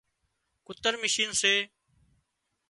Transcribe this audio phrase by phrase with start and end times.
[0.67, 1.55] ڪُتر مشينَ سي